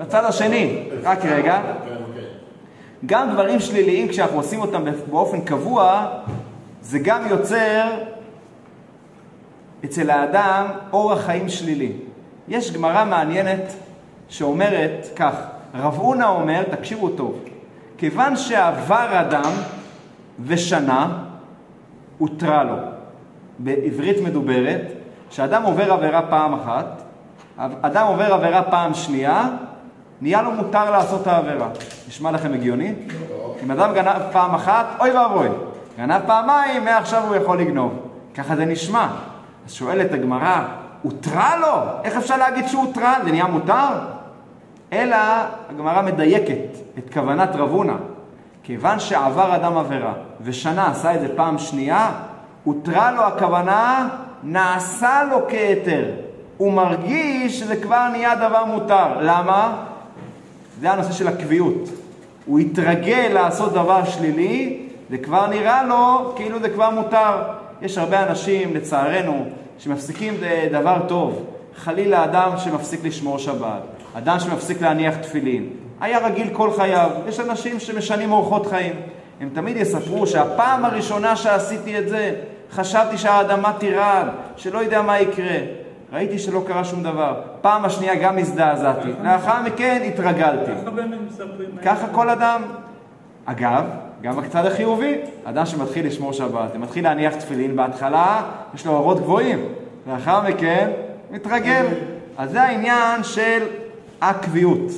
[0.01, 0.89] בצד השני.
[1.03, 1.61] רק רגע.
[3.07, 6.07] גם דברים שליליים, כשאנחנו עושים אותם באופן קבוע,
[6.83, 7.91] זה גם יוצר
[9.85, 11.93] אצל האדם אורח חיים שלילי.
[12.49, 13.73] יש גמרא מעניינת
[14.29, 15.35] שאומרת כך,
[15.75, 17.39] רב אונה אומר, תקשיבו טוב,
[17.99, 19.51] כיוון שעבר אדם
[20.45, 21.19] ושנה,
[22.19, 22.75] הותרה לו.
[23.59, 24.81] בעברית מדוברת,
[25.31, 27.03] שאדם עובר עבירה פעם אחת,
[27.59, 29.49] אדם עובר עבירה פעם שנייה,
[30.21, 31.69] נהיה לו מותר לעשות את העבירה.
[32.09, 32.95] נשמע לכם הגיוני?
[33.65, 35.49] אם אדם גנב פעם אחת, אוי ואבוי.
[35.99, 37.93] גנב פעמיים, מעכשיו הוא יכול לגנוב.
[38.35, 39.09] ככה זה נשמע.
[39.67, 40.65] אז שואלת הגמרא,
[41.03, 41.83] הותרה לו?
[42.05, 42.93] איך אפשר להגיד שהוא?
[43.25, 43.89] זה נהיה מותר?
[44.95, 45.17] אלא
[45.71, 47.97] הגמרא מדייקת את כוונת רבונה.
[48.63, 52.11] כיוון שעבר אדם עבירה ושנה עשה את זה פעם שנייה,
[52.65, 54.09] הותרה לו הכוונה,
[54.43, 56.05] נעשה לו כהיתר.
[56.57, 59.21] הוא מרגיש שזה כבר נהיה דבר מותר.
[59.21, 59.85] למה?
[60.81, 61.89] זה הנושא של הקביעות.
[62.47, 67.43] הוא התרגל לעשות דבר שלילי, זה כבר נראה לו כאילו זה כבר מותר.
[67.83, 69.45] יש הרבה אנשים, לצערנו,
[69.79, 70.35] שמפסיקים
[70.73, 71.45] דבר טוב.
[71.77, 73.83] חלילה אדם שמפסיק לשמור שבת,
[74.15, 75.69] אדם שמפסיק להניח תפילין.
[76.01, 77.11] היה רגיל כל חייו.
[77.29, 78.95] יש אנשים שמשנים אורחות חיים.
[79.41, 82.35] הם תמיד יספרו שהפעם הראשונה שעשיתי את זה,
[82.71, 85.57] חשבתי שהאדמה תירד, שלא יודע מה יקרה.
[86.13, 87.41] ראיתי שלא קרה שום דבר.
[87.61, 89.09] פעם השנייה גם הזדעזעתי.
[89.25, 90.73] לאחר מכן התרגלתי.
[91.85, 92.63] ככה כל אדם.
[93.45, 93.85] אגב,
[94.23, 98.43] גם בצד החיובי, אדם שמתחיל לשמור שבת, מתחיל להניח תפילין, בהתחלה
[98.75, 99.59] יש לו אורות גבוהים,
[100.07, 100.91] לאחר מכן
[101.31, 101.87] מתרגל.
[102.39, 103.63] אז זה העניין של
[104.31, 104.91] הקביעות.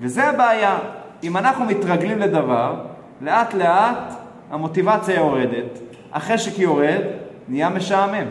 [0.00, 0.78] וזה הבעיה.
[1.22, 2.74] אם אנחנו מתרגלים לדבר,
[3.20, 4.14] לאט לאט
[4.50, 5.78] המוטיבציה יורדת,
[6.12, 7.00] החשק יורד,
[7.48, 8.26] נהיה משעמם.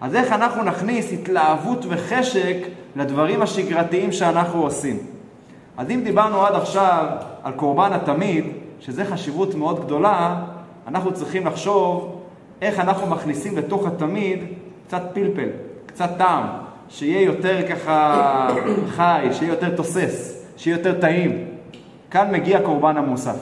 [0.00, 2.56] אז איך אנחנו נכניס התלהבות וחשק
[2.96, 4.96] לדברים השגרתיים שאנחנו עושים?
[5.76, 7.06] אז אם דיברנו עד עכשיו
[7.42, 8.44] על קורבן התמיד,
[8.80, 10.42] שזה חשיבות מאוד גדולה,
[10.88, 12.20] אנחנו צריכים לחשוב
[12.62, 14.38] איך אנחנו מכניסים לתוך התמיד
[14.86, 15.48] קצת פלפל,
[15.86, 16.44] קצת טעם,
[16.88, 18.48] שיהיה יותר ככה
[18.88, 21.44] חי, שיהיה יותר תוסס, שיהיה יותר טעים.
[22.10, 23.38] כאן מגיע קורבן המוסף.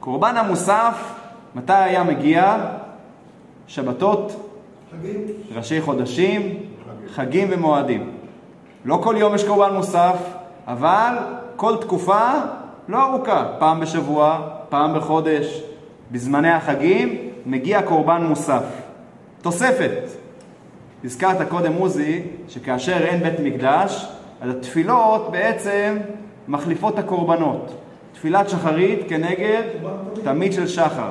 [0.00, 1.14] קורבן המוסף,
[1.54, 2.56] מתי היה מגיע?
[3.66, 4.50] שבתות,
[4.92, 5.20] חגים,
[5.54, 6.58] ראשי חודשים,
[7.14, 8.10] חגים ומועדים.
[8.84, 10.16] לא כל יום יש קורבן מוסף,
[10.66, 11.14] אבל
[11.56, 12.30] כל תקופה
[12.88, 15.62] לא ארוכה, פעם בשבוע, פעם בחודש,
[16.10, 18.64] בזמני החגים, מגיע קורבן מוסף.
[19.42, 20.23] תוספת.
[21.04, 24.06] הזכרת קודם, עוזי, שכאשר אין בית מקדש,
[24.40, 25.96] אז התפילות בעצם
[26.48, 27.74] מחליפות את הקורבנות.
[28.12, 29.62] תפילת שחרית כנגד
[30.24, 31.10] תמיד של שחר.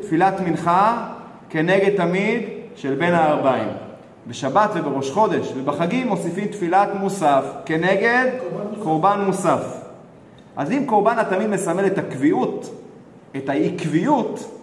[0.00, 1.08] תפילת מנחה
[1.50, 2.42] כנגד תמיד
[2.76, 3.68] של בין הערביים.
[4.26, 8.26] בשבת ובראש חודש ובחגים מוסיפים תפילת מוסף כנגד
[8.82, 9.76] קורבן מוסף.
[10.56, 12.70] אז אם קורבן התמיד מסמל את הקביעות,
[13.36, 14.58] את העקביות,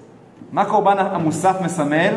[0.52, 2.14] מה קורבן המוסף מסמל?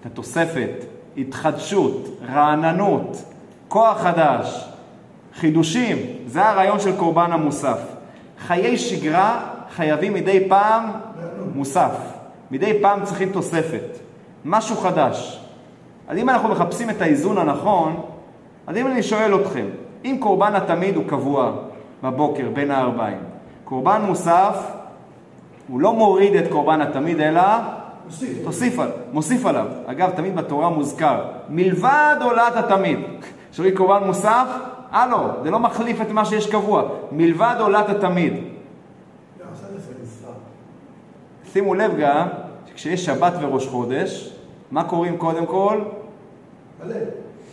[0.00, 0.84] את התוספת,
[1.16, 3.24] התחדשות, רעננות,
[3.68, 4.68] כוח חדש,
[5.34, 5.96] חידושים.
[6.26, 7.78] זה הרעיון של קורבן המוסף.
[8.38, 10.90] חיי שגרה חייבים מדי פעם
[11.54, 11.96] מוסף.
[12.50, 13.98] מדי פעם צריכים תוספת.
[14.44, 15.40] משהו חדש.
[16.08, 18.00] אז אם אנחנו מחפשים את האיזון הנכון,
[18.66, 19.66] אז אם אני שואל אתכם,
[20.04, 21.52] אם קורבן התמיד הוא קבוע
[22.02, 23.18] בבוקר בין הערביים,
[23.64, 24.72] קורבן מוסף,
[25.68, 27.42] הוא לא מוריד את קורבן התמיד, אלא.
[28.44, 29.66] תוסיף, על- מוסיף עליו.
[29.86, 32.98] אגב, תמיד בתורה מוזכר, מלבד עולת התמיד.
[33.52, 34.46] כשאומרים קורבן מוסף,
[34.90, 38.32] הלו, זה לא מחליף את מה שיש קבוע, מלבד עולת התמיד.
[41.52, 42.26] שימו לב גם,
[42.66, 44.32] שכשיש שבת וראש חודש,
[44.70, 45.78] מה קוראים קודם כל?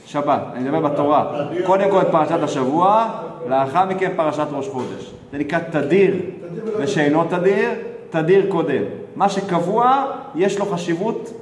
[0.05, 1.33] שבת, אני מדבר בתורה.
[1.65, 3.09] קודם כל את פרשת השבוע,
[3.47, 5.13] לאחר מכן פרשת ראש חודש.
[5.31, 6.15] זה נקרא תדיר,
[6.79, 7.69] ושאינו תדיר,
[8.09, 8.83] תדיר קודם.
[9.17, 11.33] מה שקבוע, יש לו חשיבות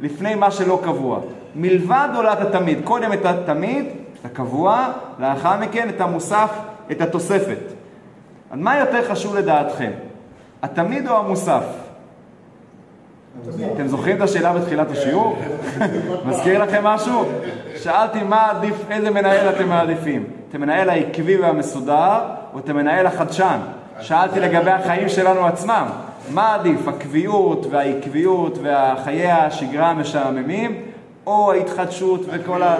[0.00, 1.20] לפני מה שלא קבוע.
[1.54, 3.84] מלבד עולת התמיד, קודם את התמיד,
[4.20, 6.50] את הקבוע, לאחר מכן את המוסף,
[6.90, 7.58] את התוספת.
[8.50, 9.90] אז מה יותר חשוב לדעתכם?
[10.62, 11.64] התמיד או המוסף?
[13.74, 15.38] אתם זוכרים את השאלה בתחילת השיעור?
[16.26, 17.24] מזכיר לכם משהו?
[17.76, 20.24] שאלתי מה עדיף, איזה מנהל אתם מעדיפים?
[20.48, 22.20] אתם מנהל העקבי והמסודר,
[22.54, 23.58] או אתם מנהל החדשן?
[24.00, 25.86] שאלתי לגבי החיים שלנו עצמם.
[26.34, 30.82] מה עדיף, הקביעות והעקביות והחיי השגרה המשעממים,
[31.26, 32.76] או ההתחדשות וכל ה...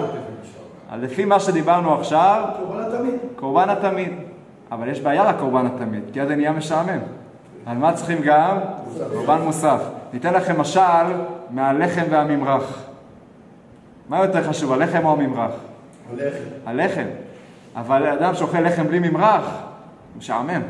[0.95, 3.15] לפי מה שדיברנו עכשיו, קורבן התמיד.
[3.35, 4.11] קורבן התמיד.
[4.71, 6.99] אבל יש בעיה לקורבן התמיד, כי אז זה נהיה משעמם.
[7.65, 8.57] על מה צריכים גם?
[9.13, 9.81] קורבן מוסף.
[10.13, 11.05] ניתן לכם משל
[11.49, 12.83] מהלחם והממרח.
[14.09, 15.51] מה יותר חשוב, הלחם או הממרח?
[16.11, 16.43] הלחם.
[16.65, 17.05] הלחם.
[17.75, 20.61] אבל אדם שאוכל לחם בלי ממרח, הוא משעמם.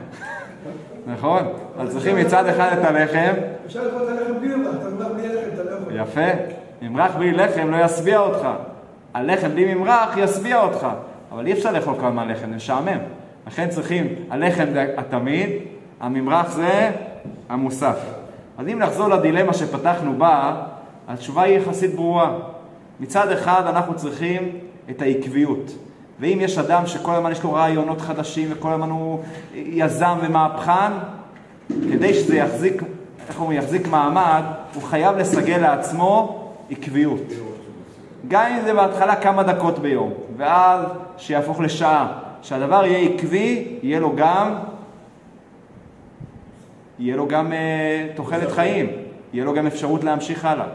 [1.07, 1.47] נכון?
[1.79, 3.33] אז צריכים מצד אחד את הלחם,
[3.65, 5.95] אפשר לאכול את הלחם בלי ממרח, אתה אומר בלי לחם, אתה לא יכול.
[5.95, 6.21] יפה.
[6.81, 8.47] ממרח בלי לחם לא ישביע אותך.
[9.13, 10.87] הלחם בלי ממרח ישביע אותך.
[11.31, 12.97] אבל אי אפשר לאכול כל הזמן לחם, זה משעמם.
[13.47, 15.49] לכן צריכים, הלחם זה התמיד,
[15.99, 16.91] הממרח זה
[17.49, 17.99] המוסף.
[18.57, 20.63] אז אם נחזור לדילמה שפתחנו בה,
[21.07, 22.31] התשובה היא יחסית ברורה.
[22.99, 24.51] מצד אחד אנחנו צריכים
[24.89, 25.71] את העקביות.
[26.19, 30.91] ואם יש אדם שכל הזמן יש לו רעיונות חדשים וכל הזמן הוא יזם ומהפכן,
[31.69, 32.83] כדי שזה יחזיק,
[33.27, 37.21] איך אומרים, יחזיק מעמד, הוא חייב לסגל לעצמו עקביות.
[38.27, 40.85] גם אם זה בהתחלה כמה דקות ביום, ואז
[41.17, 42.07] שיהפוך לשעה.
[42.41, 44.55] שהדבר יהיה עקבי, יהיה לו גם,
[46.99, 48.89] יהיה לו גם אה, תוחלת חיים,
[49.33, 50.65] יהיה לו גם אפשרות להמשיך הלאה.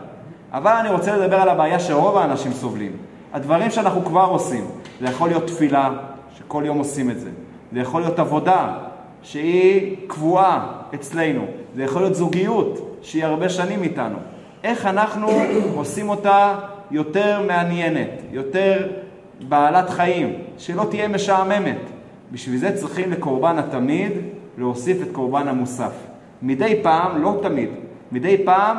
[0.52, 2.92] אבל אני רוצה לדבר על הבעיה שרוב האנשים סובלים.
[3.32, 4.64] הדברים שאנחנו כבר עושים,
[5.00, 5.90] זה יכול להיות תפילה,
[6.38, 7.30] שכל יום עושים את זה.
[7.72, 8.74] זה יכול להיות עבודה,
[9.22, 11.44] שהיא קבועה אצלנו.
[11.76, 14.16] זה יכול להיות זוגיות, שהיא הרבה שנים איתנו.
[14.64, 15.28] איך אנחנו
[15.74, 16.54] עושים אותה
[16.90, 18.88] יותר מעניינת, יותר
[19.48, 21.78] בעלת חיים, שלא תהיה משעממת.
[22.32, 24.12] בשביל זה צריכים לקורבן התמיד
[24.58, 25.92] להוסיף את קורבן המוסף.
[26.42, 27.68] מדי פעם, לא תמיד,
[28.12, 28.76] מדי פעם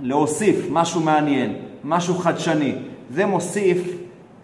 [0.00, 2.74] להוסיף משהו מעניין, משהו חדשני.
[3.10, 3.96] זה מוסיף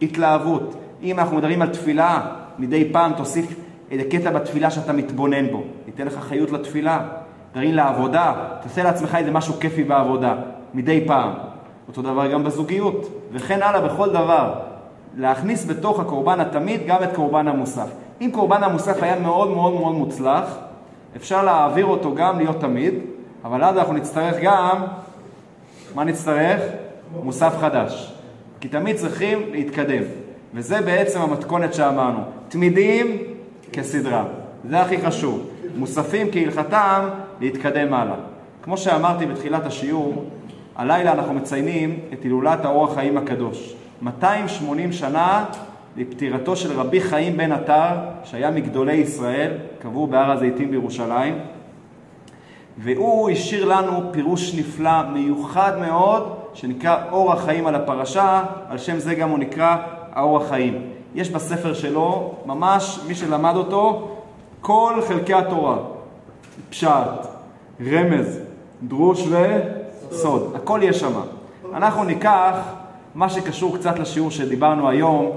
[0.03, 0.75] התלהבות.
[1.03, 2.20] אם אנחנו מדברים על תפילה,
[2.59, 3.55] מדי פעם תוסיף
[3.90, 5.62] איזה קטע בתפילה שאתה מתבונן בו.
[5.87, 7.09] ייתן לך חיות לתפילה.
[7.53, 10.35] תרים לעבודה, תעשה לעצמך איזה משהו כיפי בעבודה,
[10.75, 11.33] מדי פעם.
[11.88, 14.55] אותו דבר גם בזוגיות, וכן הלאה בכל דבר.
[15.16, 17.90] להכניס בתוך הקורבן התמיד גם את קורבן המוסף.
[18.20, 20.57] אם קורבן המוסף היה מאוד מאוד מאוד מוצלח,
[21.16, 22.94] אפשר להעביר אותו גם להיות תמיד,
[23.44, 24.85] אבל אז אנחנו נצטרך גם,
[25.94, 26.61] מה נצטרך?
[27.23, 28.19] מוסף חדש.
[28.61, 30.03] כי תמיד צריכים להתקדם.
[30.55, 32.18] וזה בעצם המתכונת שאמרנו.
[32.49, 33.16] תמידים
[33.73, 34.25] כסדרה.
[34.68, 35.51] זה הכי חשוב.
[35.77, 37.09] מוספים כהלכתם
[37.40, 38.16] להתקדם הלאה.
[38.62, 40.25] כמו שאמרתי בתחילת השיעור,
[40.77, 43.75] הלילה אנחנו מציינים את הילולת האור החיים הקדוש.
[44.03, 45.44] 280 שנה
[45.96, 47.94] לפטירתו של רבי חיים בן עטר,
[48.25, 51.38] שהיה מגדולי ישראל, קבור בהר הזיתים בירושלים.
[52.79, 59.15] והוא השאיר לנו פירוש נפלא, מיוחד מאוד, שנקרא אור החיים על הפרשה, על שם זה
[59.15, 59.77] גם הוא נקרא
[60.13, 60.83] האור החיים.
[61.15, 64.09] יש בספר שלו, ממש, מי שלמד אותו,
[64.61, 65.77] כל חלקי התורה.
[66.71, 67.27] פשט,
[67.93, 68.39] רמז,
[68.83, 69.27] דרוש
[70.11, 71.13] וסוד, הכל יש שם.
[71.75, 72.55] אנחנו ניקח
[73.15, 75.31] מה שקשור קצת לשיעור שדיברנו היום,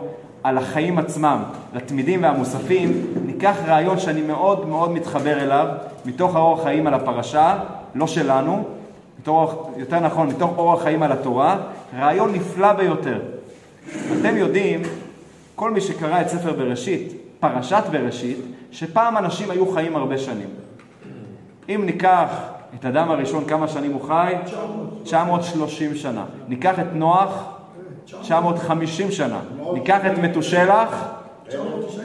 [0.43, 5.67] על החיים עצמם, לתמידים והמוספים, ניקח רעיון שאני מאוד מאוד מתחבר אליו,
[6.06, 7.58] מתוך האור החיים על הפרשה,
[7.95, 8.63] לא שלנו,
[9.23, 11.57] מתוך, יותר נכון, מתוך אור החיים על התורה,
[11.99, 13.19] רעיון נפלא ביותר.
[14.19, 14.81] אתם יודעים,
[15.55, 18.38] כל מי שקרא את ספר בראשית, פרשת בראשית,
[18.71, 20.47] שפעם אנשים היו חיים הרבה שנים.
[21.69, 22.27] אם ניקח
[22.79, 24.33] את אדם הראשון, כמה שנים הוא חי?
[25.03, 26.25] 930 שנה.
[26.47, 27.43] ניקח את נוח,
[28.05, 29.39] 950 שנה.
[29.73, 31.12] ניקח את מתושלח,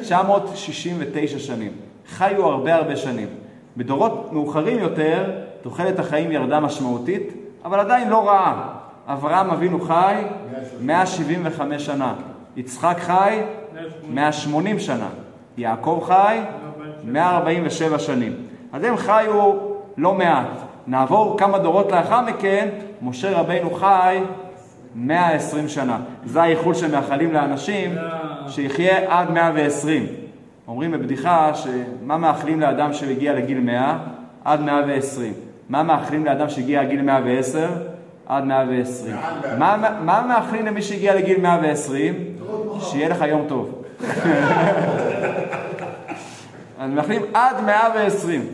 [0.00, 1.72] 969 שנים.
[2.08, 3.28] חיו הרבה הרבה שנים.
[3.76, 7.32] בדורות מאוחרים יותר, תוחלת החיים ירדה משמעותית,
[7.64, 8.74] אבל עדיין לא רעה.
[9.06, 10.22] אברהם אבינו חי
[10.80, 12.14] 175 שנה.
[12.56, 13.40] יצחק חי
[14.10, 15.08] 180 שנה.
[15.56, 16.40] יעקב חי
[17.04, 18.32] 147 שנים.
[18.72, 19.52] אז הם חיו
[19.96, 20.46] לא מעט.
[20.86, 22.68] נעבור כמה דורות לאחר מכן,
[23.02, 24.20] משה רבינו חי
[24.94, 25.98] 120 שנה.
[26.24, 27.94] זה האיחול שמאחלים לאנשים,
[28.48, 30.06] שיחיה עד 120.
[30.68, 33.98] אומרים בבדיחה שמה מאחלים לאדם שהגיע לגיל 100?
[34.44, 35.32] עד 120.
[35.68, 37.68] מה מאחלים לאדם שהגיע לגיל 110?
[38.26, 39.16] עד 120.
[39.58, 42.14] מה, מה מאחלים למי שהגיע לגיל 120?
[42.80, 43.82] שיהיה לך יום טוב.
[46.78, 48.46] אז מאחלים עד 120.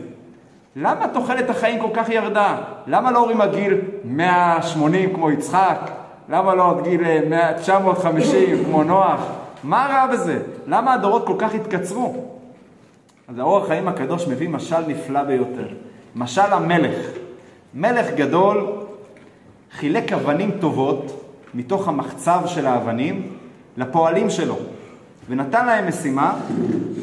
[0.75, 2.57] למה תוחלת החיים כל כך ירדה?
[2.87, 5.91] למה לא אומרים הגיל 180 כמו יצחק?
[6.29, 7.01] למה לא עד גיל
[7.57, 9.21] 950 כמו נוח?
[9.63, 10.39] מה רע בזה?
[10.67, 12.25] למה הדורות כל כך התקצרו?
[13.27, 15.67] אז האור החיים הקדוש מביא משל נפלא ביותר.
[16.15, 16.95] משל המלך.
[17.73, 18.67] מלך גדול
[19.71, 23.37] חילק אבנים טובות מתוך המחצב של האבנים
[23.77, 24.55] לפועלים שלו.
[25.29, 26.39] ונתן להם משימה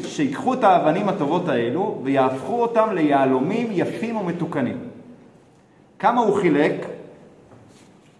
[0.05, 4.77] שיקחו את האבנים הטובות האלו ויהפכו אותם ליהלומים יפים ומתוקנים.
[5.99, 6.85] כמה הוא חילק?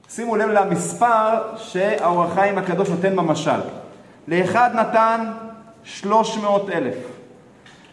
[0.09, 3.59] שימו לב למספר שהאור החיים הקדוש נותן במשל.
[4.27, 5.31] לאחד נתן
[5.83, 6.95] 300 אלף,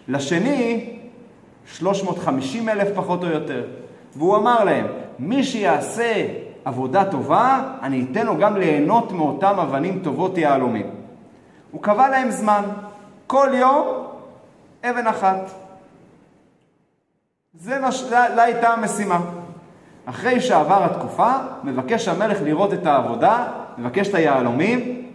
[0.08, 0.99] לשני
[1.72, 3.64] 350 אלף פחות או יותר.
[4.16, 4.86] והוא אמר להם,
[5.18, 6.26] מי שיעשה
[6.64, 10.90] עבודה טובה, אני אתן לו גם ליהנות מאותם אבנים טובות יהלומים.
[11.70, 12.62] הוא קבע להם זמן,
[13.26, 14.06] כל יום
[14.84, 15.50] אבן אחת.
[17.54, 18.02] זה מה ש...
[18.10, 19.20] לה הייתה המשימה.
[20.04, 21.32] אחרי שעבר התקופה,
[21.64, 23.46] מבקש המלך לראות את העבודה,
[23.78, 25.06] מבקש את היהלומים,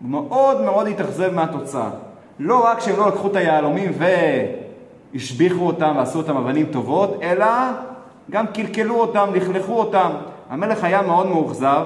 [0.00, 1.90] מאוד מאוד התאכזב מהתוצאה.
[2.38, 3.92] לא רק שהם לא לקחו את היהלומים
[5.12, 7.46] והשביחו אותם ועשו אותם אבנים טובות, אלא
[8.30, 10.10] גם קלקלו אותם, לכלכו אותם.
[10.50, 11.84] המלך היה מאוד מאוכזב,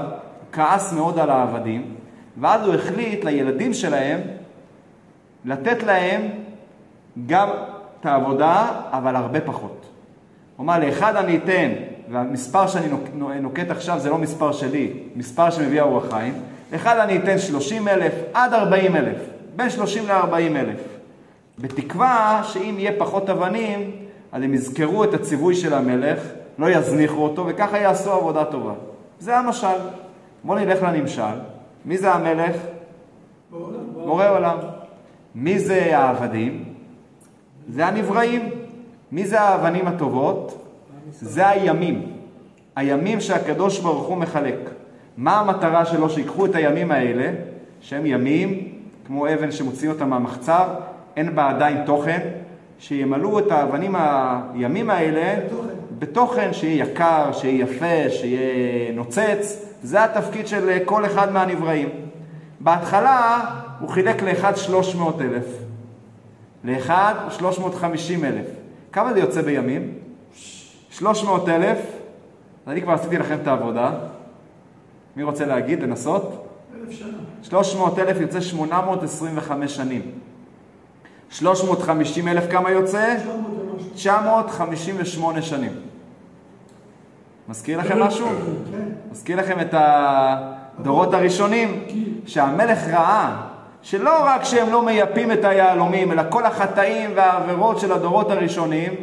[0.52, 1.94] כעס מאוד על העבדים,
[2.40, 4.20] ואז הוא החליט לילדים שלהם
[5.44, 6.22] לתת להם
[7.26, 7.48] גם
[8.00, 9.86] את העבודה, אבל הרבה פחות.
[10.56, 11.70] הוא אמר, לאחד אני אתן,
[12.10, 12.88] והמספר שאני
[13.40, 16.34] נוקט עכשיו זה לא מספר שלי, מספר שמביא האור החיים,
[16.72, 19.16] לאחד אני אתן 30 אלף עד 40 אלף,
[19.56, 20.99] בין 30 ל-40 אלף.
[21.60, 23.90] בתקווה שאם יהיה פחות אבנים,
[24.32, 26.18] אז הם יזכרו את הציווי של המלך,
[26.58, 28.72] לא יזניחו אותו, וככה יעשו עבודה טובה.
[29.18, 29.78] זה המשל.
[30.44, 31.22] בואו נלך לנמשל.
[31.84, 32.56] מי זה המלך?
[33.94, 34.56] בורא עולם.
[35.34, 36.64] מי זה העבדים?
[37.68, 38.48] זה הנבראים.
[39.12, 40.64] מי זה האבנים הטובות?
[41.12, 42.12] זה הימים.
[42.76, 44.70] הימים שהקדוש ברוך הוא מחלק.
[45.16, 46.10] מה המטרה שלו?
[46.10, 47.32] שיקחו את הימים האלה,
[47.80, 48.68] שהם ימים
[49.06, 50.68] כמו אבן שמוציאים אותם מהמחצב,
[51.16, 52.20] אין בה עדיין תוכן,
[52.78, 59.66] שימלאו את האבנים הימים האלה בתוכן, בתוכן שיהיה יקר, שיהיה יפה, שיהיה נוצץ.
[59.82, 61.88] זה התפקיד של כל אחד מהנבראים.
[62.60, 63.40] בהתחלה
[63.80, 65.44] הוא חילק לאחד 300 אלף,
[66.64, 68.46] לאחד 350 אלף.
[68.92, 69.94] כמה זה יוצא בימים?
[70.90, 71.78] 300 אלף.
[72.66, 73.92] אני כבר עשיתי לכם את העבודה.
[75.16, 76.46] מי רוצה להגיד, לנסות?
[76.80, 77.08] אלף שנה.
[77.42, 80.02] 300 אלף יוצא 825 שנים.
[81.30, 83.16] 350 אלף כמה יוצא?
[83.94, 85.72] 958 שנים.
[87.48, 88.28] מזכיר לכם משהו?
[89.10, 91.84] מזכיר לכם את הדורות הראשונים?
[92.26, 93.36] שהמלך ראה
[93.82, 98.94] שלא רק שהם לא מייפים את היהלומים, אלא כל החטאים והעבירות של הדורות הראשונים,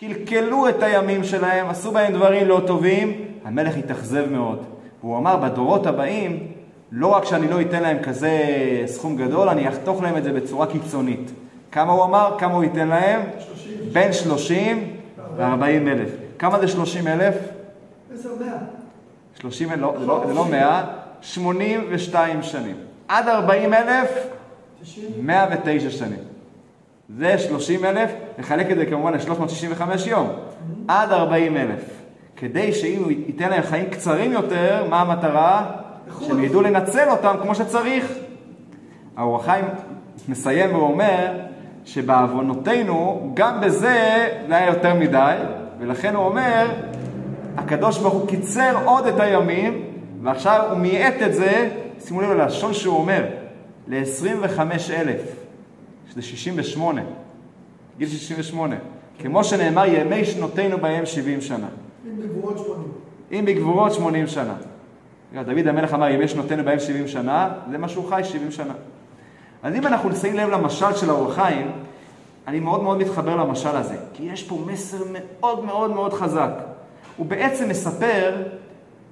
[0.00, 3.12] קלקלו את הימים שלהם, עשו בהם דברים לא טובים,
[3.44, 4.64] המלך התאכזב מאוד.
[5.00, 6.46] והוא אמר, בדורות הבאים,
[6.92, 8.32] לא רק שאני לא אתן להם כזה
[8.86, 11.30] סכום גדול, אני אחתוך להם את זה בצורה קיצונית.
[11.72, 12.36] כמה הוא אמר?
[12.38, 13.20] כמה הוא ייתן להם?
[13.38, 13.72] 30.
[13.92, 14.96] בין 30
[15.38, 16.10] ל-40 אלף.
[16.38, 17.34] כמה זה 30 אלף?
[18.14, 18.48] 10 100.
[19.40, 20.84] 30 אלף, זה לא, זה לא 100,
[21.20, 22.76] 82 שנים.
[23.08, 24.10] עד 40 אלף,
[25.22, 26.18] 109 שנים.
[27.18, 30.30] זה 30 אלף, נחלק את זה כמובן ל-365 יום.
[30.88, 31.80] עד 40 אלף.
[32.36, 35.70] כדי שאם הוא ייתן להם חיים קצרים יותר, מה המטרה?
[36.20, 38.12] שהם ידעו לנצל אותם כמו שצריך.
[39.16, 39.64] האור החיים
[40.28, 41.32] מסיים ואומר
[41.84, 45.36] שבעוונותינו, גם בזה זה היה יותר מדי,
[45.78, 46.66] ולכן הוא אומר,
[47.56, 49.82] הקדוש ברוך הוא קיצר עוד את הימים,
[50.22, 53.24] ועכשיו הוא מייעט את זה, שימו לב ללשון שהוא אומר,
[53.88, 55.20] ל-25 אלף,
[56.10, 57.02] שזה 68,
[57.98, 58.76] גיל 68,
[59.18, 61.68] כמו שנאמר, ימי שנותינו בהם 70 שנה.
[62.06, 62.82] אם בגבורות 80.
[63.32, 64.54] אם בגבורות 80 שנה.
[65.34, 68.74] דוד המלך אמר, ימי שנותינו בהם 70 שנה, זה מה שהוא חי 70 שנה.
[69.62, 71.70] אז אם אנחנו נשים לב למשל של האור החיים,
[72.46, 76.50] אני מאוד מאוד מתחבר למשל הזה, כי יש פה מסר מאוד מאוד מאוד חזק.
[77.16, 78.42] הוא בעצם מספר,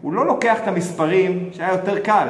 [0.03, 2.29] הוא לא לוקח את המספרים שהיה יותר קל,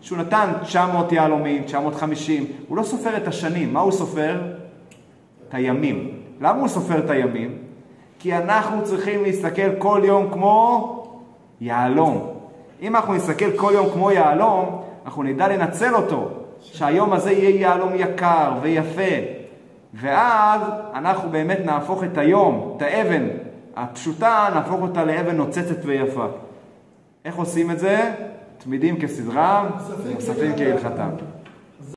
[0.00, 4.40] שהוא נתן 900 יהלומים, 950, הוא לא סופר את השנים, מה הוא סופר?
[5.48, 6.10] את הימים.
[6.40, 7.58] למה הוא סופר את הימים?
[8.18, 10.94] כי אנחנו צריכים להסתכל כל יום כמו
[11.60, 12.37] יהלום.
[12.82, 16.28] אם אנחנו נסתכל כל יום כמו יהלום, אנחנו נדע לנצל אותו,
[16.60, 19.12] שהיום הזה יהיה יהלום יקר ויפה.
[19.94, 20.60] ואז
[20.94, 23.28] אנחנו באמת נהפוך את היום, את האבן
[23.76, 26.26] הפשוטה, נהפוך אותה לאבן נוצצת ויפה.
[27.24, 28.12] איך עושים את זה?
[28.58, 29.66] תמידים כסדרם,
[30.14, 31.08] נוספים כהלכתם.